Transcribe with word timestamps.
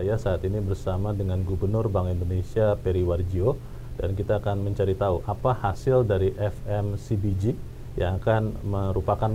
Saya 0.00 0.16
saat 0.16 0.40
ini 0.48 0.64
bersama 0.64 1.12
dengan 1.12 1.44
Gubernur 1.44 1.92
Bank 1.92 2.08
Indonesia 2.08 2.72
Peri 2.72 3.04
Warjio 3.04 3.60
dan 4.00 4.16
kita 4.16 4.40
akan 4.40 4.64
mencari 4.64 4.96
tahu 4.96 5.20
apa 5.28 5.52
hasil 5.52 6.08
dari 6.08 6.32
FMCBG 6.32 7.52
yang 8.00 8.16
akan 8.16 8.64
merupakan 8.64 9.28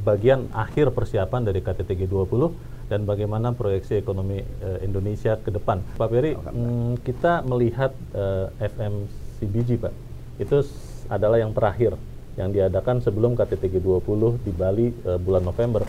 bagian 0.00 0.48
akhir 0.56 0.96
persiapan 0.96 1.44
dari 1.44 1.60
KTT 1.60 2.08
G20 2.08 2.48
dan 2.88 3.04
bagaimana 3.04 3.52
proyeksi 3.52 4.00
ekonomi 4.00 4.40
uh, 4.40 4.80
Indonesia 4.80 5.36
ke 5.36 5.52
depan. 5.52 5.84
Pak 6.00 6.08
Peri, 6.08 6.32
mm, 6.32 7.04
kita 7.04 7.44
melihat 7.44 7.92
uh, 8.16 8.48
FMCBG 8.56 9.84
Pak, 9.84 9.92
itu 10.40 10.64
adalah 11.12 11.36
yang 11.36 11.52
terakhir 11.52 11.92
yang 12.40 12.56
diadakan 12.56 13.04
sebelum 13.04 13.36
KTT 13.36 13.68
G20 13.68 14.40
di 14.40 14.52
Bali 14.56 14.96
uh, 15.04 15.20
bulan 15.20 15.44
November. 15.44 15.84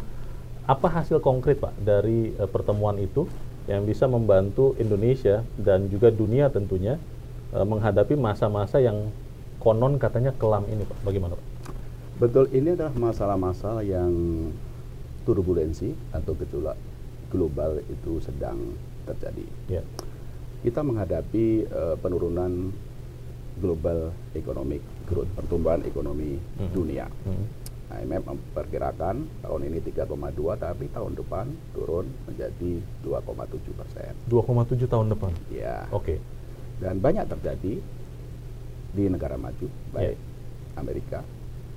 Apa 0.67 0.99
hasil 0.99 1.23
konkret 1.23 1.63
Pak 1.63 1.79
dari 1.79 2.35
uh, 2.35 2.51
pertemuan 2.51 2.99
itu 2.99 3.23
yang 3.67 3.83
bisa 3.83 4.07
membantu 4.07 4.73
Indonesia 4.79 5.43
dan 5.59 5.91
juga 5.91 6.07
dunia 6.07 6.47
tentunya 6.47 6.95
uh, 7.51 7.67
menghadapi 7.67 8.15
masa-masa 8.15 8.79
yang 8.79 9.11
konon 9.59 9.99
katanya 9.99 10.31
kelam 10.35 10.63
ini 10.71 10.87
Pak? 10.87 10.97
Bagaimana 11.03 11.35
Pak? 11.35 11.47
Betul, 12.17 12.49
ini 12.55 12.73
adalah 12.73 12.95
masalah-masalah 12.97 13.85
yang 13.85 14.09
turbulensi 15.27 15.93
atau 16.15 16.33
gejolak 16.33 16.79
global 17.29 17.83
itu 17.83 18.23
sedang 18.23 18.73
terjadi. 19.03 19.45
Yeah. 19.69 19.85
Kita 20.63 20.81
menghadapi 20.81 21.67
uh, 21.69 21.95
penurunan 21.99 22.71
global 23.59 24.15
economic 24.33 24.81
growth, 25.05 25.29
pertumbuhan 25.35 25.83
ekonomi 25.83 26.39
mm. 26.39 26.71
dunia. 26.73 27.05
Mm. 27.27 27.45
IMF 27.87 28.27
memperkirakan 28.27 29.15
tahun 29.47 29.61
ini 29.71 29.79
3,2 29.79 30.11
tapi 30.59 30.91
tahun 30.91 31.15
depan 31.15 31.45
turun 31.71 32.05
menjadi 32.27 32.83
2,7 33.07 33.79
persen. 33.79 34.11
2,7 34.27 34.91
tahun 34.91 35.07
depan? 35.15 35.31
Ya. 35.47 35.87
Oke. 35.95 36.19
Okay. 36.19 36.19
Dan 36.83 36.99
banyak 36.99 37.25
terjadi 37.31 37.79
di 38.91 39.03
negara 39.07 39.39
maju, 39.39 39.67
baik 39.95 40.13
yeah. 40.13 40.79
Amerika, 40.79 41.23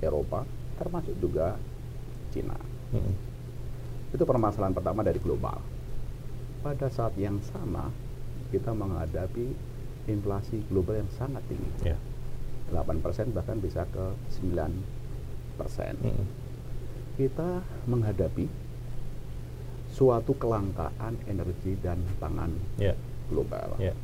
Eropa, 0.03 0.43
termasuk 0.77 1.15
juga 1.17 1.55
Cina. 2.35 2.59
Hmm. 2.91 3.15
Itu 4.11 4.27
permasalahan 4.27 4.75
pertama 4.75 5.01
dari 5.01 5.17
global. 5.23 5.63
Pada 6.61 6.91
saat 6.91 7.15
yang 7.15 7.39
sama, 7.55 7.89
kita 8.51 8.75
menghadapi 8.75 9.47
inflasi 10.11 10.59
global 10.67 10.99
yang 10.99 11.09
sangat 11.15 11.41
tinggi. 11.47 11.95
Yeah. 11.95 11.99
8% 12.71 13.35
bahkan 13.35 13.59
bisa 13.59 13.87
ke 13.89 14.15
9%. 14.43 15.00
Hmm. 15.67 16.25
Kita 17.17 17.61
menghadapi 17.85 18.45
suatu 19.91 20.31
kelangkaan 20.39 21.19
energi 21.27 21.75
dan 21.83 21.99
pangan 22.17 22.51
yeah. 22.79 22.95
global. 23.27 23.75
Yeah. 23.77 23.95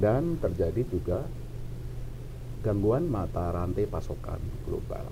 Dan 0.00 0.40
terjadi 0.40 0.82
juga 0.88 1.28
gangguan 2.64 3.06
mata 3.10 3.52
rantai 3.52 3.84
pasokan 3.84 4.40
global. 4.64 5.04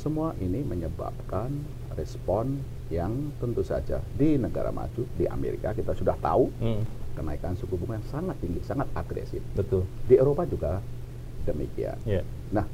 Semua 0.00 0.32
ini 0.40 0.64
menyebabkan 0.64 1.52
respon 1.92 2.64
yang 2.88 3.36
tentu 3.36 3.60
saja 3.60 4.00
di 4.16 4.40
negara 4.40 4.72
maju, 4.72 5.04
di 5.14 5.28
Amerika 5.28 5.76
kita 5.76 5.92
sudah 5.92 6.16
tahu 6.16 6.48
hmm. 6.48 7.14
kenaikan 7.20 7.52
suku 7.60 7.76
bunga 7.76 8.00
yang 8.00 8.08
sangat 8.08 8.36
tinggi, 8.40 8.64
sangat 8.64 8.88
agresif. 8.96 9.44
Betul. 9.52 9.84
Di 10.08 10.16
Eropa 10.16 10.48
juga 10.48 10.80
demikian. 11.44 12.00
Yeah. 12.08 12.24
Nah, 12.48 12.64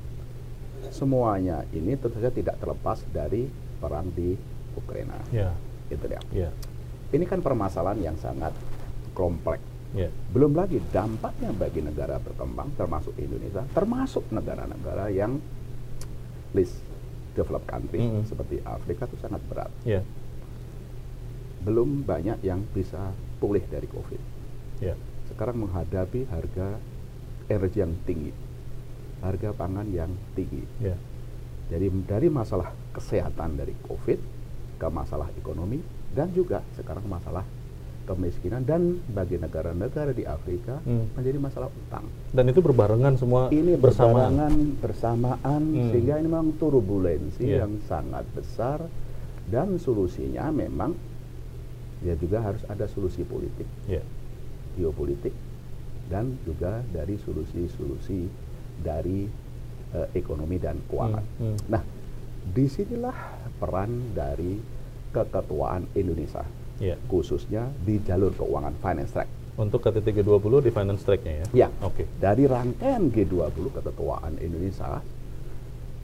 semuanya 0.91 1.65
ini 1.75 1.97
tentu 1.99 2.19
saja 2.19 2.33
tidak 2.33 2.57
terlepas 2.61 3.03
dari 3.13 3.49
perang 3.81 4.09
di 4.13 4.37
Ukraina. 4.77 5.17
Yeah. 5.33 5.55
Itu 5.89 6.05
dia. 6.09 6.21
Yeah. 6.33 6.53
Ini 7.13 7.25
kan 7.29 7.41
permasalahan 7.41 8.03
yang 8.03 8.17
sangat 8.19 8.53
kompleks 9.17 9.77
Yeah. 9.95 10.11
Belum 10.35 10.53
lagi 10.53 10.83
dampaknya 10.93 11.55
bagi 11.55 11.81
negara 11.85 12.19
berkembang, 12.19 12.75
termasuk 12.75 13.15
Indonesia, 13.17 13.63
termasuk 13.71 14.29
negara-negara 14.35 15.09
yang 15.09 15.39
least 16.53 16.83
developed 17.33 17.65
country 17.65 18.05
mm 18.05 18.11
-hmm. 18.11 18.25
seperti 18.29 18.61
Afrika 18.61 19.07
itu 19.07 19.17
sangat 19.21 19.41
berat. 19.47 19.71
Yeah. 19.89 20.03
Belum 21.63 22.03
banyak 22.03 22.43
yang 22.43 22.67
bisa 22.77 23.15
pulih 23.39 23.63
dari 23.73 23.87
COVID. 23.87 24.23
Yeah. 24.83 25.01
Sekarang 25.31 25.65
menghadapi 25.65 26.29
harga 26.29 26.77
energi 27.47 27.79
yang 27.81 27.95
tinggi, 28.05 28.37
harga 29.27 29.51
pangan 29.53 29.87
yang 29.91 30.11
tinggi. 30.39 30.63
Yeah. 30.79 30.99
Jadi 31.67 31.91
dari 32.07 32.31
masalah 32.31 32.71
kesehatan 32.95 33.59
dari 33.59 33.75
COVID 33.91 34.21
ke 34.79 34.87
masalah 34.87 35.27
ekonomi 35.35 35.83
dan 36.15 36.31
juga 36.31 36.63
sekarang 36.79 37.11
masalah 37.11 37.43
kemiskinan 38.07 38.63
dan 38.63 39.03
bagi 39.11 39.35
negara-negara 39.35 40.15
di 40.15 40.23
Afrika 40.23 40.79
hmm. 40.79 41.19
menjadi 41.19 41.39
masalah 41.43 41.67
utang. 41.75 42.07
Dan 42.31 42.47
itu 42.47 42.63
berbarengan 42.63 43.19
semua 43.19 43.51
ini 43.51 43.75
bersamaan 43.75 44.79
bersamaan 44.79 45.63
hmm. 45.75 45.91
sehingga 45.91 46.15
ini 46.23 46.31
memang 46.31 46.55
turbulensi 46.55 47.43
yeah. 47.43 47.67
yang 47.67 47.83
sangat 47.91 48.23
besar 48.31 48.87
dan 49.51 49.75
solusinya 49.83 50.55
memang 50.55 50.95
ya 52.07 52.15
juga 52.15 52.47
harus 52.47 52.63
ada 52.71 52.87
solusi 52.87 53.27
politik, 53.27 53.67
yeah. 53.91 54.07
geopolitik 54.79 55.35
dan 56.07 56.39
juga 56.47 56.87
dari 56.95 57.19
solusi-solusi 57.19 58.31
dari 58.81 59.29
uh, 59.97 60.09
ekonomi 60.13 60.57
dan 60.61 60.81
keuangan. 60.89 61.25
Hmm. 61.41 61.55
Hmm. 61.55 61.59
Nah, 61.71 61.83
di 62.47 62.65
sinilah 62.71 63.17
peran 63.59 64.15
dari 64.15 64.61
keketuaan 65.11 65.89
Indonesia 65.97 66.45
yeah. 66.81 66.99
khususnya 67.09 67.69
di 67.85 68.01
jalur 68.05 68.33
keuangan 68.37 68.77
finance 68.81 69.13
track. 69.13 69.29
Untuk 69.57 69.81
KTT 69.81 70.21
G20 70.21 70.69
di 70.69 70.71
finance 70.73 71.03
track-nya 71.09 71.33
ya? 71.33 71.47
Ya. 71.67 71.69
Oke. 71.81 72.05
Okay. 72.05 72.07
Dari 72.21 72.45
rangkaian 72.45 73.09
G20 73.09 73.73
keketuaan 73.73 74.37
Indonesia, 74.37 75.01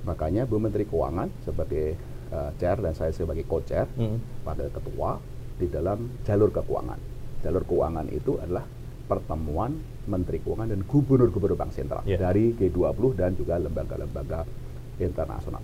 makanya 0.08 0.48
Bu 0.48 0.56
Menteri 0.56 0.88
Keuangan 0.88 1.28
sebagai 1.44 2.00
uh, 2.32 2.48
chair 2.56 2.80
dan 2.80 2.96
saya 2.96 3.12
sebagai 3.12 3.44
co-chair 3.44 3.84
mm. 3.92 4.48
pada 4.48 4.72
ketua 4.72 5.20
di 5.60 5.68
dalam 5.68 6.08
jalur 6.24 6.48
keuangan. 6.48 6.96
Jalur 7.44 7.62
keuangan 7.68 8.08
itu 8.08 8.40
adalah 8.40 8.64
pertemuan 9.12 9.76
Menteri 10.08 10.40
Keuangan 10.40 10.72
dan 10.72 10.80
Gubernur-Gubernur 10.88 11.60
Bank 11.60 11.76
Sentral 11.76 12.00
yeah. 12.08 12.16
dari 12.16 12.56
G20 12.56 13.12
dan 13.12 13.36
juga 13.36 13.60
lembaga-lembaga 13.60 14.48
internasional. 14.96 15.60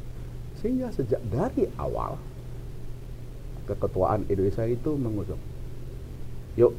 Sehingga 0.61 0.93
sejak 0.93 1.25
dari 1.33 1.65
awal 1.81 2.21
keketuaan 3.69 4.25
Indonesia 4.33 4.65
itu 4.65 4.97
mengusung 4.97 5.41
yuk 6.57 6.73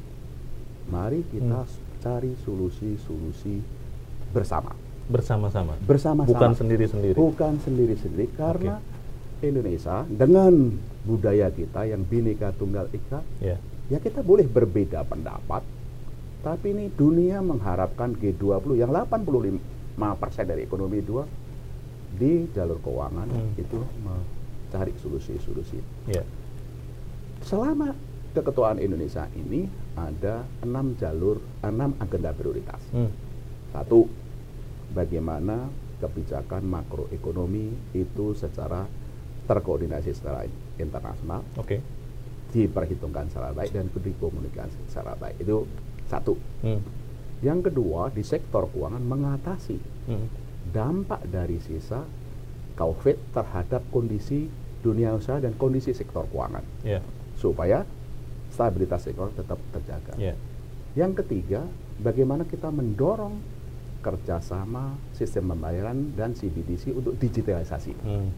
mari 0.89 1.21
kita 1.29 1.63
hmm. 1.63 2.01
cari 2.01 2.33
solusi-solusi 2.41 3.61
bersama 4.33 4.73
bersama-sama 5.05 5.77
bersama-sama 5.85 6.29
bukan 6.33 6.51
sendiri-sendiri 6.57 7.15
bukan 7.15 7.53
sendiri-sendiri 7.61 8.25
karena 8.33 8.81
okay. 8.81 9.47
Indonesia 9.53 10.03
dengan 10.09 10.75
budaya 11.05 11.47
kita 11.53 11.87
yang 11.87 12.03
bineka 12.03 12.51
tunggal 12.57 12.89
ika 12.91 13.21
yeah. 13.39 13.61
ya 13.87 14.01
kita 14.01 14.25
boleh 14.25 14.49
berbeda 14.49 15.05
pendapat 15.05 15.61
tapi 16.39 16.71
ini 16.71 16.87
dunia 16.91 17.43
mengharapkan 17.43 18.15
G20 18.15 18.79
yang 18.79 18.91
85% 18.95 19.59
dari 20.47 20.63
ekonomi 20.63 21.03
dua 21.03 21.27
di 22.15 22.47
jalur 22.55 22.79
keuangan 22.79 23.27
hmm. 23.27 23.59
itu 23.59 23.79
mencari 24.01 24.93
solusi-solusi. 24.97 25.79
Yeah 26.09 26.25
selama 27.43 27.95
keketuaan 28.35 28.79
Indonesia 28.79 29.25
ini 29.35 29.67
ada 29.95 30.45
enam 30.63 30.95
jalur, 30.99 31.41
enam 31.63 31.95
agenda 31.99 32.31
prioritas. 32.35 32.79
Hmm. 32.91 33.11
Satu, 33.73 34.07
bagaimana 34.93 35.69
kebijakan 35.99 36.63
makroekonomi 36.63 37.75
itu 37.95 38.37
secara 38.37 38.87
terkoordinasi 39.49 40.13
secara 40.13 40.45
internasional, 40.77 41.41
okay. 41.57 41.81
diperhitungkan 42.53 43.27
secara 43.33 43.51
baik 43.51 43.73
dan 43.73 43.89
dikomunikasi 43.89 44.77
secara 44.87 45.17
baik. 45.17 45.41
Itu 45.41 45.65
satu. 46.09 46.33
Hmm. 46.65 46.81
Yang 47.39 47.71
kedua, 47.71 48.11
di 48.11 48.25
sektor 48.25 48.67
keuangan 48.73 48.99
mengatasi 48.99 49.77
hmm. 50.09 50.27
dampak 50.75 51.23
dari 51.29 51.61
sisa 51.61 52.03
COVID 52.75 53.31
terhadap 53.31 53.85
kondisi 53.93 54.49
dunia 54.83 55.15
usaha 55.15 55.39
dan 55.39 55.55
kondisi 55.55 55.95
sektor 55.95 56.27
keuangan. 56.27 56.65
Yeah 56.83 57.03
supaya 57.39 57.87
stabilitas 58.51 59.07
ekonomi 59.07 59.39
tetap 59.39 59.59
terjaga. 59.71 60.13
Yeah. 60.19 60.35
Yang 60.99 61.23
ketiga, 61.23 61.63
bagaimana 62.03 62.43
kita 62.43 62.67
mendorong 62.67 63.39
kerjasama 64.03 64.99
sistem 65.15 65.55
pembayaran 65.55 66.11
dan 66.19 66.35
CBDC 66.35 66.91
untuk 66.91 67.15
digitalisasi. 67.15 67.95
Hmm. 68.03 68.29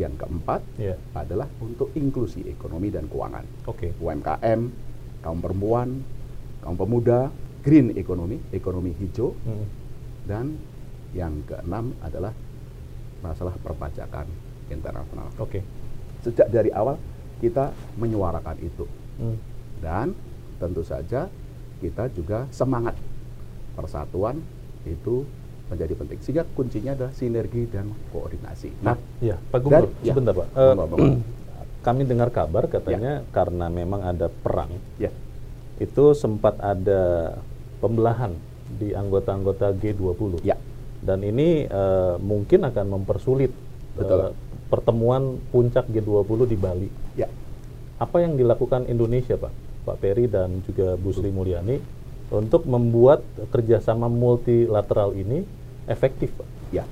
Yang 0.00 0.24
keempat 0.24 0.60
yeah. 0.80 0.96
adalah 1.12 1.48
untuk 1.60 1.92
inklusi 1.92 2.48
ekonomi 2.48 2.88
dan 2.88 3.12
keuangan. 3.12 3.44
Okay. 3.68 3.92
UMKM, 4.00 4.60
kaum 5.22 5.38
perempuan, 5.38 6.02
kaum 6.60 6.76
pemuda, 6.76 7.30
green 7.62 7.94
ekonomi, 7.94 8.42
ekonomi 8.50 8.90
hijau, 8.98 9.32
hmm. 9.32 9.66
dan 10.26 10.58
yang 11.14 11.40
keenam 11.46 11.94
adalah 12.02 12.34
masalah 13.22 13.54
perpajakan 13.62 14.26
internasional. 14.68 15.30
Oke. 15.38 15.60
Okay. 15.60 15.62
Sejak 16.26 16.50
dari 16.50 16.74
awal 16.74 16.98
kita 17.38 17.70
menyuarakan 17.98 18.56
itu. 18.62 18.84
Hmm. 19.18 19.38
Dan 19.78 20.14
tentu 20.58 20.82
saja 20.86 21.26
kita 21.82 22.06
juga 22.14 22.46
semangat 22.54 22.94
persatuan 23.74 24.38
itu 24.86 25.26
menjadi 25.66 25.94
penting. 25.98 26.18
Sehingga 26.22 26.44
kuncinya 26.54 26.94
adalah 26.94 27.12
sinergi 27.14 27.66
dan 27.70 27.90
koordinasi. 28.14 28.70
Nah, 28.84 28.98
ya, 29.18 29.38
Pak 29.38 29.58
Gubernur, 29.62 29.90
ya, 30.04 30.14
sebentar 30.14 30.34
Pak. 30.36 30.46
Uh, 30.54 30.74
kami 31.82 32.06
dengar 32.06 32.30
kabar 32.30 32.70
katanya 32.70 33.26
ya. 33.26 33.28
karena 33.34 33.66
memang 33.66 34.06
ada 34.06 34.30
perang, 34.30 34.70
ya. 34.96 35.10
itu 35.82 36.14
sempat 36.14 36.54
ada 36.62 37.34
pembelahan 37.82 38.38
di 38.78 38.94
anggota-anggota 38.94 39.74
G20. 39.76 40.46
Ya. 40.46 40.54
Dan 41.02 41.26
ini 41.26 41.66
uh, 41.66 42.14
mungkin 42.22 42.62
akan 42.62 42.86
mempersulit 42.94 43.50
Betul. 43.98 44.30
Uh, 44.30 44.32
pertemuan 44.70 45.42
puncak 45.50 45.90
G20 45.90 46.40
di 46.46 46.56
Bali. 46.56 46.88
Ya. 47.18 47.26
Apa 47.98 48.22
yang 48.22 48.38
dilakukan 48.38 48.86
Indonesia, 48.86 49.34
Pak? 49.34 49.52
Pak 49.82 49.96
Peri 49.98 50.30
dan 50.30 50.62
juga 50.62 50.94
Bu 50.94 51.10
Sri 51.10 51.34
Mulyani 51.34 51.82
untuk 52.30 52.64
membuat 52.64 53.26
kerjasama 53.50 54.06
multilateral 54.06 55.12
ini 55.18 55.42
efektif, 55.90 56.30
Pak? 56.38 56.48
Ya, 56.72 56.86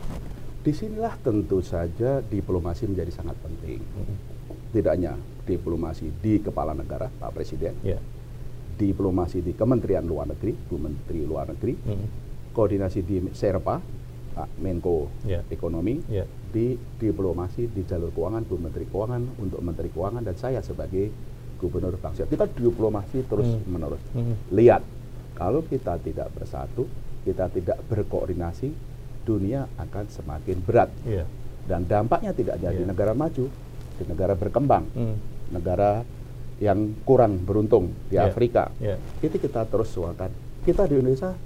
di 0.61 0.75
sinilah 0.77 1.17
tentu 1.25 1.65
saja 1.65 2.21
diplomasi 2.21 2.85
menjadi 2.91 3.15
sangat 3.15 3.39
penting. 3.41 3.81
Hmm. 3.81 4.17
Tidak 4.71 4.93
hanya 4.93 5.19
diplomasi 5.43 6.11
di 6.23 6.39
kepala 6.39 6.71
negara, 6.73 7.11
Pak 7.11 7.31
Presiden, 7.35 7.75
ya. 7.83 7.99
diplomasi 8.79 9.43
di 9.43 9.51
Kementerian 9.53 10.07
Luar 10.07 10.31
Negeri, 10.31 10.55
Bu 10.55 10.79
Menteri 10.79 11.21
Luar 11.27 11.51
Negeri, 11.51 11.75
hmm. 11.75 12.07
koordinasi 12.55 13.03
di 13.03 13.19
Serpa, 13.35 13.83
Pak 14.31 14.49
Menko 14.63 15.11
ya. 15.27 15.43
Ekonomi, 15.51 15.99
ya. 16.07 16.23
di 16.25 16.79
diplomasi 16.79 17.67
di 17.67 17.83
jalur 17.83 18.15
keuangan, 18.15 18.47
Bu 18.47 18.57
Menteri 18.63 18.87
Keuangan, 18.87 19.43
untuk 19.43 19.59
Menteri 19.59 19.91
Keuangan, 19.91 20.23
dan 20.23 20.39
saya 20.39 20.63
sebagai 20.63 21.11
Gubernur 21.59 21.99
Bangsa. 22.01 22.25
Kita 22.25 22.47
diplomasi 22.47 23.27
terus 23.27 23.51
hmm. 23.51 23.67
menerus. 23.69 24.03
Hmm. 24.15 24.39
Lihat 24.55 24.83
kalau 25.35 25.65
kita 25.67 25.97
tidak 26.01 26.31
bersatu, 26.37 26.85
kita 27.25 27.53
tidak 27.53 27.81
berkoordinasi, 27.89 28.73
dunia 29.25 29.69
akan 29.77 30.05
semakin 30.09 30.57
berat. 30.65 30.89
Yeah. 31.05 31.29
Dan 31.69 31.85
dampaknya 31.85 32.33
tidak 32.33 32.61
hanya 32.61 32.73
yeah. 32.73 32.79
di 32.81 32.85
negara 32.89 33.13
maju, 33.13 33.49
di 34.01 34.09
negara 34.09 34.33
berkembang, 34.33 34.89
mm. 34.97 35.17
negara 35.53 36.01
yang 36.61 37.05
kurang 37.05 37.45
beruntung 37.45 37.93
di 38.09 38.17
yeah. 38.17 38.29
Afrika. 38.29 38.73
Yeah. 38.81 38.97
Itu 39.21 39.37
kita 39.37 39.69
terus 39.69 39.93
suarakan. 39.93 40.33
Kita 40.65 40.89
di 40.89 40.97
Indonesia 40.97 41.37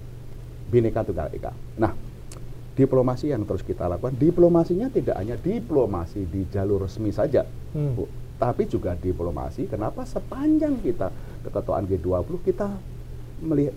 bineka 0.70 1.02
tunggal 1.02 1.30
ika. 1.34 1.50
Nah, 1.78 1.94
diplomasi 2.74 3.30
yang 3.30 3.46
terus 3.46 3.62
kita 3.62 3.86
lakukan, 3.90 4.14
diplomasinya 4.18 4.90
tidak 4.90 5.18
hanya 5.18 5.38
diplomasi 5.38 6.26
di 6.26 6.46
jalur 6.50 6.86
resmi 6.86 7.14
saja, 7.14 7.46
hmm. 7.46 7.92
Bu, 7.94 8.04
tapi 8.38 8.66
juga 8.66 8.98
diplomasi. 8.98 9.70
Kenapa 9.70 10.02
sepanjang 10.02 10.82
kita 10.82 11.10
keketuaan 11.46 11.86
G20 11.86 12.34
kita 12.42 12.68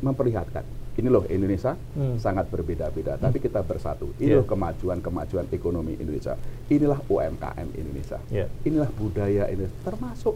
memperlihatkan 0.02 0.66
ini 0.98 1.08
loh 1.14 1.24
Indonesia 1.30 1.78
hmm. 1.78 2.18
sangat 2.18 2.50
berbeda-beda, 2.50 3.16
hmm. 3.16 3.22
tapi 3.22 3.38
kita 3.38 3.62
bersatu. 3.62 4.10
Ini 4.18 4.34
yeah. 4.34 4.38
loh 4.42 4.48
kemajuan-kemajuan 4.50 5.46
ekonomi 5.54 5.94
Indonesia. 5.94 6.34
Inilah 6.74 6.98
UMKM 7.06 7.70
Indonesia. 7.78 8.18
Yeah. 8.34 8.50
Inilah 8.66 8.90
budaya 8.98 9.46
Indonesia, 9.46 9.78
termasuk 9.86 10.36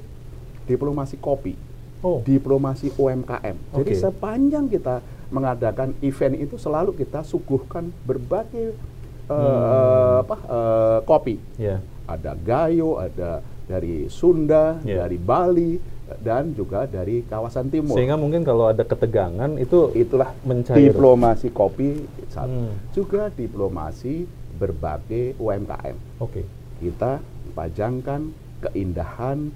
diplomasi 0.69 1.18
kopi, 1.18 1.58
oh. 2.06 2.22
diplomasi 2.22 2.94
UMKM. 2.94 3.58
Okay. 3.74 3.78
Jadi 3.81 3.94
sepanjang 3.98 4.69
kita 4.69 5.02
mengadakan 5.34 5.98
event 6.06 6.38
itu 6.38 6.62
selalu 6.62 6.94
kita 6.94 7.25
suguhkan 7.25 7.90
berbagai 8.06 8.78
uh, 9.25 9.34
hmm. 9.34 10.24
apa 10.30 10.38
uh, 10.46 11.00
kopi. 11.10 11.42
Yeah. 11.57 11.81
Ada 12.06 12.38
Gayo, 12.38 13.02
ada 13.02 13.42
dari 13.71 14.12
Sunda, 14.12 14.75
yeah. 14.83 15.07
dari 15.07 15.15
Bali, 15.15 15.79
dan 16.19 16.51
juga 16.51 16.83
dari 16.83 17.23
kawasan 17.23 17.71
timur. 17.71 17.95
Sehingga 17.95 18.19
mungkin 18.19 18.44
kalau 18.44 18.68
ada 18.68 18.83
ketegangan 18.83 19.56
itu 19.56 19.95
itulah 19.95 20.35
mencair. 20.44 20.91
diplomasi 20.91 21.56
kopi 21.56 22.03
satu. 22.27 22.51
Hmm. 22.51 22.75
Juga 22.91 23.31
diplomasi 23.31 24.27
berbagai 24.59 25.39
UMKM. 25.39 26.19
Oke. 26.19 26.44
Okay. 26.44 26.45
Kita 26.83 27.23
pajangkan 27.56 28.33
keindahan 28.68 29.53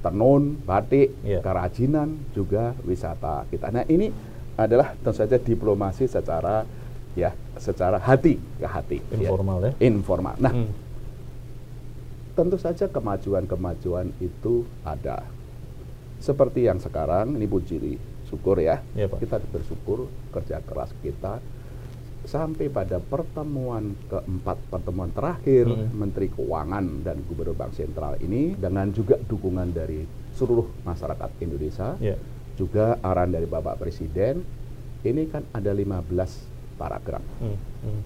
tenun, 0.00 0.56
batik, 0.64 1.12
yeah. 1.26 1.44
kerajinan, 1.44 2.16
juga 2.32 2.72
wisata 2.86 3.44
kita. 3.52 3.68
Nah 3.68 3.84
ini 3.90 4.08
adalah 4.56 4.96
tentu 4.96 5.14
saja 5.14 5.36
diplomasi 5.36 6.08
secara 6.08 6.64
ya 7.14 7.34
secara 7.58 7.98
hati 8.00 8.38
ke 8.38 8.66
hati. 8.66 8.98
Informal 9.12 9.58
ya. 9.60 9.72
ya. 9.76 9.86
Informal. 9.92 10.36
Nah. 10.40 10.54
Hmm. 10.56 10.87
Tentu 12.38 12.54
saja 12.54 12.86
kemajuan-kemajuan 12.86 14.14
itu 14.22 14.62
ada 14.86 15.26
seperti 16.22 16.70
yang 16.70 16.78
sekarang 16.78 17.34
ini 17.34 17.50
ciri 17.66 17.98
syukur 18.30 18.62
ya, 18.62 18.78
ya 18.94 19.10
Pak. 19.10 19.18
kita 19.26 19.42
bersyukur 19.50 20.06
kerja 20.30 20.62
keras 20.62 20.94
kita 21.02 21.42
sampai 22.22 22.70
pada 22.70 23.02
pertemuan 23.02 23.98
keempat 24.06 24.54
pertemuan 24.70 25.10
terakhir 25.10 25.66
hmm. 25.66 25.90
Menteri 25.98 26.30
Keuangan 26.30 27.02
dan 27.02 27.26
Gubernur 27.26 27.58
Bank 27.58 27.74
Sentral 27.74 28.22
ini 28.22 28.54
dengan 28.54 28.94
juga 28.94 29.18
dukungan 29.18 29.74
dari 29.74 30.06
seluruh 30.38 30.86
masyarakat 30.86 31.42
Indonesia 31.42 31.98
ya. 31.98 32.14
juga 32.54 33.02
arahan 33.02 33.34
dari 33.34 33.50
Bapak 33.50 33.82
Presiden 33.82 34.46
ini 35.02 35.26
kan 35.26 35.42
ada 35.50 35.74
15 35.74 36.78
paragraf 36.78 37.24
hmm. 37.42 37.58
Hmm. 37.82 38.02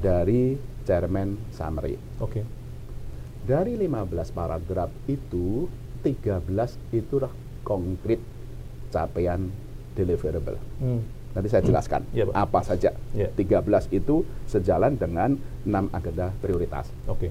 dari 0.00 0.56
Chairman 0.88 1.52
Summary. 1.52 2.00
Oke. 2.24 2.40
Okay. 2.40 2.65
Dari 3.46 3.78
15 3.78 4.34
paragraf 4.34 4.90
itu 5.06 5.70
13 6.02 6.42
itulah 6.90 7.30
konkret 7.62 8.18
capaian 8.90 9.38
deliverable. 9.94 10.58
Hmm. 10.82 11.02
Nanti 11.30 11.46
saya 11.46 11.62
jelaskan 11.62 12.02
hmm. 12.10 12.16
ya, 12.16 12.24
apa 12.34 12.60
saja. 12.66 12.90
Ya. 13.14 13.30
13 13.30 13.62
itu 13.94 14.26
sejalan 14.50 14.98
dengan 14.98 15.38
6 15.62 15.94
agenda 15.94 16.34
prioritas. 16.42 16.90
Oke. 17.06 17.30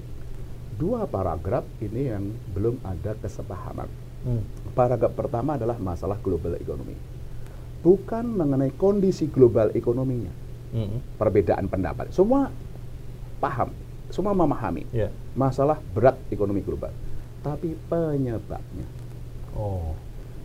Dua 0.76 1.04
paragraf 1.04 1.64
ini 1.84 2.08
yang 2.08 2.32
belum 2.52 2.80
ada 2.80 3.12
kesepahaman. 3.20 3.88
Hmm. 4.24 4.40
Paragraf 4.72 5.12
pertama 5.12 5.60
adalah 5.60 5.76
masalah 5.76 6.16
global 6.24 6.56
ekonomi. 6.56 6.96
Bukan 7.84 8.24
mengenai 8.40 8.72
kondisi 8.72 9.28
global 9.28 9.68
ekonominya. 9.76 10.32
Hmm. 10.72 11.00
Perbedaan 11.20 11.68
pendapat. 11.68 12.08
Semua 12.12 12.48
paham, 13.40 13.72
semua 14.16 14.32
memahami 14.32 14.88
yeah. 14.96 15.12
masalah 15.36 15.76
berat 15.92 16.16
ekonomi 16.32 16.64
global. 16.64 16.88
Tapi 17.44 17.76
penyebabnya. 17.92 18.88
Oh 19.52 19.92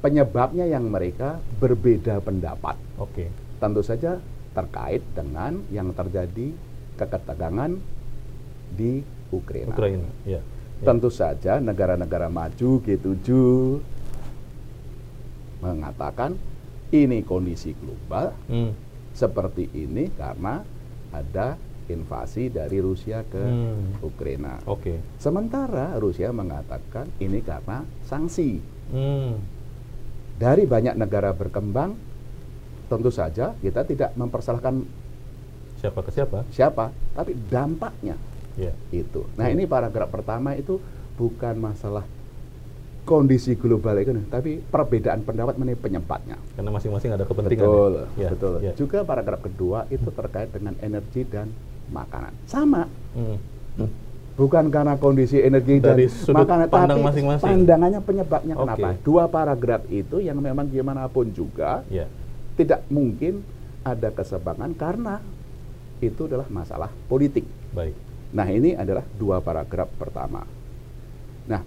penyebabnya 0.02 0.66
yang 0.66 0.90
mereka 0.90 1.38
berbeda 1.62 2.20
pendapat. 2.20 2.76
Oke. 2.98 3.14
Okay. 3.14 3.30
Tentu 3.62 3.86
saja 3.86 4.18
terkait 4.52 5.06
dengan 5.14 5.62
yang 5.70 5.94
terjadi 5.94 6.52
keketegangan 6.98 7.78
di 8.74 9.06
Ukraina. 9.32 9.72
Ukraina, 9.72 10.10
ya. 10.26 10.42
ya. 10.42 10.42
Tentu 10.82 11.14
saja 11.14 11.62
negara-negara 11.62 12.28
maju 12.28 12.82
G7 12.82 13.30
mengatakan 15.62 16.34
ini 16.90 17.22
kondisi 17.22 17.78
global 17.78 18.34
hmm. 18.50 18.74
seperti 19.14 19.70
ini 19.78 20.10
karena 20.18 20.66
ada 21.14 21.54
invasi 21.92 22.48
dari 22.48 22.80
Rusia 22.80 23.28
ke 23.28 23.44
hmm. 23.44 24.02
Ukraina. 24.02 24.64
Oke. 24.66 24.96
Okay. 24.96 24.98
Sementara 25.20 25.94
Rusia 26.00 26.32
mengatakan 26.32 27.12
ini 27.20 27.44
karena 27.44 27.84
sanksi. 28.08 28.58
Hmm 28.92 29.62
dari 30.42 30.66
banyak 30.66 30.98
negara 30.98 31.38
berkembang, 31.38 31.94
tentu 32.90 33.14
saja 33.14 33.54
kita 33.62 33.86
tidak 33.86 34.10
mempersalahkan 34.18 34.82
siapa 35.78 36.02
ke 36.02 36.10
siapa, 36.10 36.40
siapa, 36.50 36.86
tapi 37.14 37.38
dampaknya 37.46 38.18
yeah. 38.58 38.74
itu. 38.90 39.22
Nah 39.38 39.46
yeah. 39.46 39.54
ini 39.54 39.70
paragraf 39.70 40.10
pertama 40.10 40.58
itu 40.58 40.82
bukan 41.14 41.62
masalah 41.62 42.02
kondisi 43.06 43.54
global 43.54 43.94
itu, 44.02 44.18
tapi 44.34 44.62
perbedaan 44.66 45.22
pendapat 45.22 45.62
mengenai 45.62 45.78
penyebabnya. 45.78 46.38
Karena 46.58 46.70
masing-masing 46.74 47.14
ada 47.14 47.26
kepentingan. 47.26 47.66
Betul, 47.66 47.94
ya. 48.18 48.30
betul. 48.34 48.54
Ya. 48.66 48.74
Juga 48.74 49.06
paragraf 49.06 49.46
kedua 49.46 49.86
itu 49.94 50.10
terkait 50.10 50.50
dengan 50.50 50.74
energi 50.82 51.22
dan 51.26 51.54
makanan. 51.92 52.34
Sama. 52.48 52.88
Hmm. 53.14 53.38
Hmm 53.78 53.92
bukan 54.42 54.72
karena 54.72 54.96
kondisi 54.96 55.38
energi 55.38 55.78
Dari 55.78 56.08
dan 56.08 56.34
makanan 56.34 56.68
tapi 56.72 57.02
masing-masing. 57.04 57.46
pandangannya 57.46 58.02
penyebabnya 58.02 58.56
okay. 58.56 58.64
kenapa 58.64 58.88
dua 59.04 59.24
paragraf 59.28 59.82
itu 59.92 60.24
yang 60.24 60.40
memang 60.40 60.72
gimana 60.72 61.06
pun 61.12 61.30
juga 61.30 61.84
yeah. 61.92 62.08
tidak 62.56 62.82
mungkin 62.90 63.44
ada 63.86 64.10
kesebangan 64.10 64.72
karena 64.74 65.20
itu 66.02 66.26
adalah 66.26 66.48
masalah 66.48 66.90
politik 67.06 67.46
baik 67.76 67.94
nah 68.32 68.48
ini 68.48 68.74
adalah 68.74 69.04
dua 69.20 69.44
paragraf 69.44 69.92
pertama 70.00 70.48
nah 71.46 71.62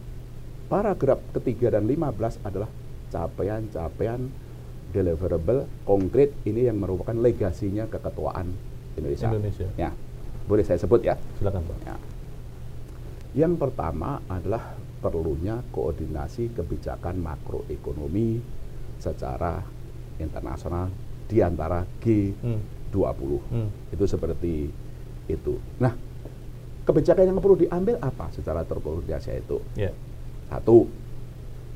paragraf 0.66 1.20
ketiga 1.36 1.76
dan 1.78 1.84
lima 1.84 2.10
belas 2.10 2.40
adalah 2.40 2.70
capaian-capaian 3.12 4.18
deliverable 4.90 5.68
konkret 5.86 6.34
ini 6.42 6.66
yang 6.66 6.82
merupakan 6.82 7.14
legasinya 7.14 7.86
keketuaan 7.90 8.50
Indonesia. 8.94 9.26
Indonesia. 9.26 9.66
Ya, 9.74 9.90
boleh 10.44 10.64
saya 10.64 10.78
sebut 10.80 11.00
ya? 11.00 11.16
Silakan 11.40 11.62
Pak. 11.64 11.78
Ya. 11.88 11.96
Yang 13.34 13.66
pertama 13.66 14.22
adalah 14.30 14.76
perlunya 15.02 15.60
koordinasi 15.74 16.54
kebijakan 16.54 17.20
makroekonomi 17.20 18.40
secara 19.02 19.60
internasional 20.22 20.88
di 21.26 21.42
antara 21.42 21.82
G20. 22.00 23.30
Hmm. 23.50 23.68
Itu 23.90 24.04
seperti 24.06 24.70
itu. 25.26 25.54
Nah, 25.80 25.92
kebijakan 26.86 27.34
yang 27.34 27.40
perlu 27.40 27.56
diambil 27.58 27.96
apa 28.00 28.30
secara 28.30 28.62
terkoordinasi 28.62 29.44
itu? 29.44 29.58
Yeah. 29.74 29.92
Satu, 30.52 30.86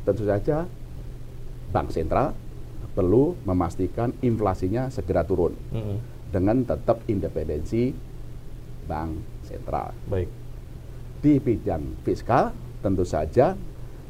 tentu 0.04 0.24
saja 0.28 0.68
bank 1.72 1.92
sentral 1.92 2.32
perlu 2.96 3.36
memastikan 3.46 4.10
inflasinya 4.24 4.90
segera 4.90 5.22
turun 5.22 5.54
mm 5.54 5.78
-hmm. 5.78 5.96
dengan 6.34 6.66
tetap 6.66 7.04
independensi 7.06 7.94
bank 8.88 9.44
sentral. 9.44 9.92
Baik. 10.08 10.28
Di 11.20 11.36
bidang 11.36 12.00
fiskal 12.02 12.56
tentu 12.80 13.04
saja 13.04 13.52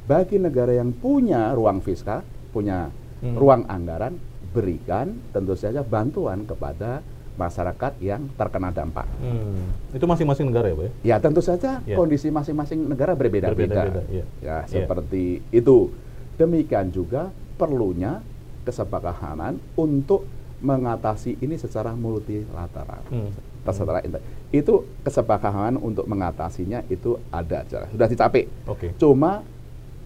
bagi 0.08 0.40
negara 0.40 0.72
yang 0.72 0.94
punya 0.94 1.52
ruang 1.52 1.82
fiskal, 1.84 2.24
punya 2.54 2.88
hmm. 3.20 3.36
ruang 3.36 3.66
anggaran, 3.68 4.16
berikan 4.54 5.18
tentu 5.34 5.52
saja 5.52 5.84
bantuan 5.84 6.48
kepada 6.48 7.04
masyarakat 7.38 7.92
yang 8.02 8.26
terkena 8.34 8.74
dampak. 8.74 9.06
Hmm. 9.22 9.94
Itu 9.94 10.08
masing-masing 10.08 10.50
negara 10.50 10.72
ya, 10.72 10.74
Pak? 10.74 10.84
Ya, 10.84 10.90
ya 11.04 11.16
tentu 11.22 11.40
saja 11.44 11.78
ya. 11.86 11.94
kondisi 11.94 12.32
masing-masing 12.32 12.88
negara 12.88 13.14
berbeda-beda. 13.14 14.02
Ya. 14.10 14.24
ya, 14.42 14.56
seperti 14.66 15.44
ya. 15.52 15.62
itu. 15.62 15.92
Demikian 16.38 16.94
juga 16.94 17.34
perlunya 17.58 18.22
kesepakatan 18.62 19.58
untuk 19.74 20.22
mengatasi 20.62 21.38
ini 21.42 21.54
secara 21.58 21.94
multilateral. 21.94 23.02
Hmm. 23.10 23.30
Secara 23.68 24.00
Itu 24.48 24.88
kesepakatan 25.04 25.76
untuk 25.76 26.08
mengatasinya 26.08 26.84
itu 26.88 27.20
ada, 27.28 27.64
sudah 27.68 28.08
dicapai. 28.08 28.48
Okay. 28.64 28.96
Cuma 28.96 29.44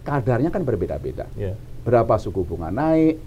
kadarnya 0.03 0.51
kan 0.51 0.67
berbeda-beda. 0.67 1.31
Yeah. 1.39 1.55
Berapa 1.87 2.19
suku 2.19 2.43
bunga 2.43 2.75
naik, 2.75 3.19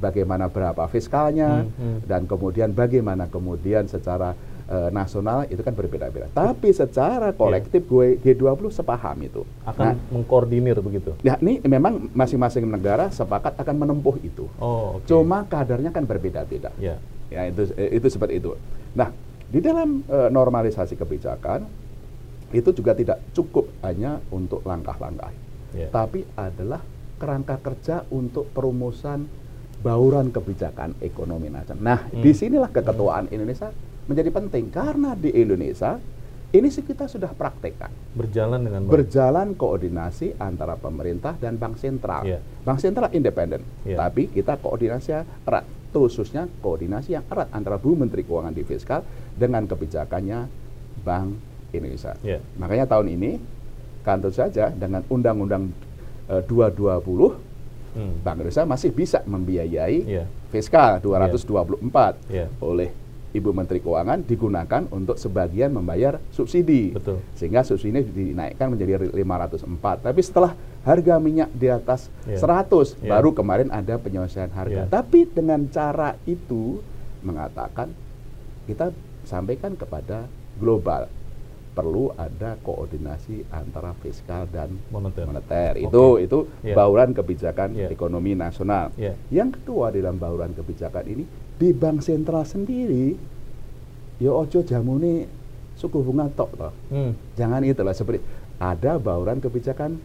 bagaimana 0.00 0.52
berapa 0.52 0.84
fiskalnya, 0.88 1.64
hmm, 1.64 1.72
hmm. 1.76 1.98
dan 2.04 2.28
kemudian 2.28 2.72
bagaimana 2.72 3.28
kemudian 3.28 3.88
secara 3.88 4.36
uh, 4.68 4.88
nasional 4.92 5.48
itu 5.48 5.60
kan 5.64 5.72
berbeda-beda. 5.72 6.28
Tapi 6.32 6.72
secara 6.72 7.32
kolektif 7.32 7.84
yeah. 7.88 8.16
gue 8.20 8.36
G20 8.36 8.68
sepaham 8.72 9.18
itu. 9.24 9.42
Akan 9.64 9.96
nah, 9.96 10.12
mengkoordinir 10.12 10.78
begitu. 10.84 11.16
Ya, 11.24 11.40
ini 11.40 11.60
memang 11.64 12.12
masing-masing 12.12 12.68
negara 12.68 13.08
sepakat 13.08 13.56
akan 13.56 13.76
menempuh 13.76 14.20
itu. 14.20 14.46
Oh, 14.60 15.00
okay. 15.00 15.16
Cuma 15.16 15.44
kadarnya 15.48 15.90
kan 15.92 16.04
berbeda-beda. 16.04 16.72
Yeah. 16.76 17.00
Ya, 17.28 17.44
itu 17.48 17.68
itu 17.76 18.06
seperti 18.08 18.40
itu. 18.40 18.56
Nah, 18.96 19.12
di 19.48 19.64
dalam 19.64 20.04
uh, 20.04 20.28
normalisasi 20.28 20.94
kebijakan 20.96 21.64
itu 22.52 22.72
juga 22.72 22.92
tidak 22.96 23.32
cukup 23.32 23.68
hanya 23.84 24.20
untuk 24.32 24.64
langkah-langkah, 24.64 25.32
yeah. 25.76 25.88
tapi 25.92 26.24
adalah 26.36 26.80
kerangka 27.16 27.60
kerja 27.60 28.04
untuk 28.12 28.48
perumusan 28.52 29.28
bauran 29.84 30.32
kebijakan 30.32 30.96
ekonomi 31.04 31.52
nasional. 31.52 31.80
Nah, 31.80 32.00
hmm. 32.08 32.20
di 32.24 32.30
sinilah 32.32 32.72
keketuaan 32.72 33.28
hmm. 33.28 33.34
Indonesia 33.36 33.68
menjadi 34.08 34.30
penting 34.32 34.64
karena 34.72 35.12
di 35.12 35.28
Indonesia 35.32 36.00
ini 36.48 36.72
sih 36.72 36.80
kita 36.80 37.04
sudah 37.04 37.28
praktekkan. 37.36 37.92
Berjalan 38.16 38.64
dengan 38.64 38.88
baik. 38.88 38.92
Berjalan 38.96 39.52
koordinasi 39.52 40.40
antara 40.40 40.80
pemerintah 40.80 41.36
dan 41.36 41.60
bank 41.60 41.76
sentral. 41.76 42.24
Yeah. 42.24 42.40
Bank 42.64 42.80
sentral 42.80 43.12
independen, 43.12 43.60
yeah. 43.84 44.00
tapi 44.00 44.32
kita 44.32 44.56
koordinasi 44.56 45.12
erat, 45.44 45.68
khususnya 45.92 46.46
koordinasi 46.60 47.16
yang 47.16 47.24
erat 47.28 47.48
antara 47.50 47.80
Bu 47.80 47.96
Menteri 47.96 48.22
Keuangan 48.22 48.52
di 48.52 48.62
fiskal 48.62 49.02
dengan 49.34 49.64
kebijakannya 49.64 50.48
Bank 51.02 51.28
Indonesia. 51.72 52.16
Yeah. 52.20 52.44
Makanya 52.60 52.88
tahun 52.88 53.08
ini 53.12 53.30
kantor 54.04 54.32
saja 54.32 54.72
dengan 54.72 55.04
Undang-Undang 55.08 55.64
e, 56.28 56.34
220 56.44 57.04
hmm. 57.96 58.14
Bank 58.24 58.36
Indonesia 58.40 58.64
masih 58.64 58.90
bisa 58.92 59.20
membiayai 59.24 59.98
yeah. 60.04 60.26
fiskal 60.52 61.00
224 61.00 62.32
yeah. 62.32 62.46
Yeah. 62.46 62.48
oleh 62.60 62.90
Ibu 63.28 63.52
Menteri 63.52 63.84
Keuangan 63.84 64.24
digunakan 64.24 64.82
untuk 64.88 65.20
sebagian 65.20 65.68
membayar 65.76 66.16
subsidi. 66.32 66.96
Betul. 66.96 67.20
Sehingga 67.36 67.60
subsidi 67.60 68.00
dinaikkan 68.08 68.72
menjadi 68.72 69.12
504. 69.12 70.06
Tapi 70.08 70.20
setelah 70.24 70.52
harga 70.88 71.20
minyak 71.20 71.52
di 71.52 71.68
atas 71.68 72.08
yeah. 72.24 72.40
100 72.40 73.04
yeah. 73.04 73.12
baru 73.12 73.36
kemarin 73.36 73.68
ada 73.68 74.00
penyelesaian 74.00 74.48
harga. 74.48 74.88
Yeah. 74.88 74.88
Tapi 74.88 75.28
dengan 75.28 75.68
cara 75.68 76.16
itu 76.24 76.80
mengatakan 77.20 77.92
kita 78.64 78.96
sampaikan 79.28 79.76
kepada 79.76 80.24
global 80.56 81.12
perlu 81.76 82.10
ada 82.18 82.58
koordinasi 82.58 83.46
antara 83.54 83.94
fiskal 84.02 84.50
dan 84.50 84.82
moneter. 84.90 85.30
moneter. 85.30 85.78
Itu 85.78 86.18
okay. 86.18 86.26
itu 86.26 86.38
yeah. 86.66 86.74
bauran 86.74 87.14
kebijakan 87.14 87.70
yeah. 87.76 87.92
ekonomi 87.92 88.34
nasional. 88.34 88.90
Yeah. 88.98 89.14
Yang 89.30 89.62
kedua 89.62 89.94
dalam 89.94 90.18
bauran 90.18 90.58
kebijakan 90.58 91.06
ini 91.06 91.24
di 91.58 91.74
bank 91.74 92.06
sentral 92.06 92.46
sendiri 92.46 93.18
ya 94.22 94.30
ojo 94.30 94.62
jamune 94.62 95.26
suku 95.78 95.98
bunga 96.02 96.26
tok 96.34 96.50
toh. 96.58 96.72
Hmm. 96.90 97.12
Jangan 97.38 97.62
itulah 97.62 97.94
seperti 97.94 98.22
ada 98.58 98.98
bauran 98.98 99.38
kebijakan 99.38 99.98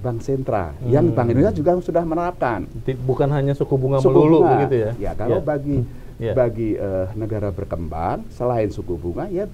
bank 0.00 0.24
sentral 0.24 0.72
hmm. 0.80 0.88
yang 0.88 1.12
Bank 1.12 1.28
Indonesia 1.28 1.52
juga 1.52 1.76
sudah 1.84 2.04
menerapkan. 2.08 2.64
Bukan 3.04 3.28
hanya 3.28 3.52
suku 3.52 3.76
bunga 3.76 4.00
suku 4.00 4.16
melulu 4.16 4.44
bunga. 4.44 4.50
begitu 4.56 4.76
ya. 4.80 4.90
Ya, 4.96 5.12
kalau 5.12 5.40
yeah. 5.40 5.44
bagi 5.44 5.76
yeah. 6.16 6.34
bagi 6.34 6.70
uh, 6.80 7.12
negara 7.12 7.52
berkembang 7.52 8.24
selain 8.32 8.72
suku 8.72 8.96
bunga 8.96 9.28
ya 9.28 9.44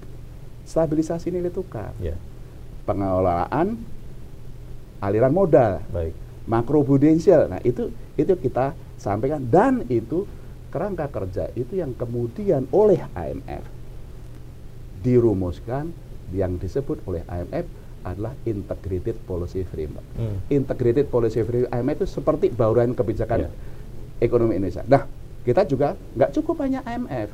stabilisasi 0.63 1.35
nilai 1.35 1.51
tukar. 1.51 1.91
Yeah. 1.99 2.19
Pengelolaan 2.87 3.75
aliran 5.03 5.35
modal. 5.35 5.83
Baik. 5.91 6.15
Makro 6.47 6.87
prudensial. 6.87 7.51
Nah, 7.51 7.59
itu 7.67 7.91
itu 8.15 8.33
kita 8.39 8.71
sampaikan 8.95 9.43
dan 9.43 9.83
itu 9.91 10.31
kerangka 10.77 11.09
kerja 11.09 11.49
itu 11.57 11.81
yang 11.81 11.97
kemudian 11.97 12.69
oleh 12.69 13.01
IMF 13.17 13.65
dirumuskan 15.01 15.89
yang 16.37 16.61
disebut 16.61 17.01
oleh 17.09 17.25
IMF 17.25 17.65
adalah 18.05 18.37
integrated 18.45 19.17
policy 19.25 19.65
framework. 19.65 20.05
Hmm. 20.21 20.37
Integrated 20.53 21.09
policy 21.09 21.41
framework 21.49 21.73
IMF 21.73 21.97
itu 22.05 22.07
seperti 22.21 22.47
bauran 22.53 22.93
kebijakan 22.93 23.49
yeah. 23.49 24.21
ekonomi 24.21 24.61
Indonesia. 24.61 24.85
Nah, 24.85 25.09
kita 25.49 25.65
juga 25.65 25.97
nggak 26.13 26.31
cukup 26.37 26.61
hanya 26.61 26.85
IMF, 26.85 27.33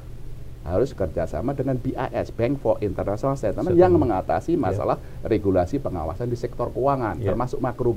harus 0.62 0.94
kerjasama 0.94 1.50
dengan 1.58 1.75
BIS 1.82 2.30
Bank 2.38 2.62
for 2.62 2.78
International 2.78 3.34
Settlement 3.34 3.75
yang 3.75 3.90
mengatasi 3.99 4.54
iya. 4.54 4.62
masalah 4.62 4.96
yeah. 5.02 5.26
regulasi 5.26 5.82
pengawasan 5.82 6.30
di 6.30 6.38
sektor 6.38 6.70
keuangan, 6.70 7.18
yeah. 7.18 7.34
termasuk 7.34 7.58
makro 7.58 7.90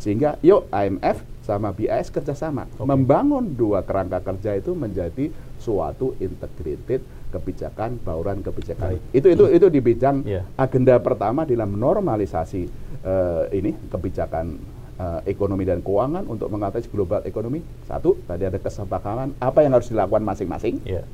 sehingga 0.00 0.40
yuk 0.40 0.64
IMF 0.72 1.20
sama 1.50 1.74
BIS 1.74 2.14
kerjasama 2.14 2.70
okay. 2.70 2.86
membangun 2.86 3.58
dua 3.58 3.82
kerangka 3.82 4.22
kerja 4.22 4.54
itu 4.54 4.70
menjadi 4.78 5.34
suatu 5.58 6.14
integrated 6.22 7.02
kebijakan 7.30 7.98
bauran 8.02 8.42
kebijakan. 8.42 8.98
Baik. 8.98 9.02
Itu 9.14 9.26
itu 9.30 9.44
itu 9.50 9.66
di 9.70 9.80
bidang 9.82 10.22
yeah. 10.26 10.46
agenda 10.58 10.98
pertama 10.98 11.46
dalam 11.46 11.74
normalisasi 11.74 12.66
uh, 13.06 13.46
ini 13.54 13.74
kebijakan 13.90 14.58
uh, 14.98 15.20
ekonomi 15.26 15.66
dan 15.66 15.80
keuangan 15.80 16.26
untuk 16.26 16.50
mengatasi 16.50 16.90
global 16.90 17.22
ekonomi. 17.22 17.62
Satu, 17.86 18.18
tadi 18.26 18.46
ada 18.46 18.58
kesepakatan 18.58 19.38
apa 19.38 19.58
yang 19.62 19.72
harus 19.78 19.88
dilakukan 19.88 20.26
masing-masing. 20.26 20.82
Yeah. 20.82 21.06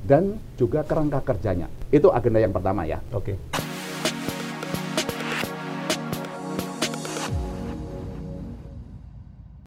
Dan 0.00 0.40
juga 0.56 0.80
kerangka 0.80 1.20
kerjanya. 1.20 1.68
Itu 1.92 2.08
agenda 2.08 2.40
yang 2.40 2.56
pertama 2.56 2.88
ya. 2.88 3.04
Oke. 3.12 3.36
Okay. 3.36 3.59